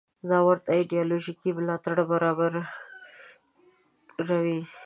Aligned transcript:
دا 0.29 0.39
ورته 0.47 0.69
ایدیالوژیکي 0.77 1.49
ملاتړ 1.57 1.97
برابروي. 2.11 2.63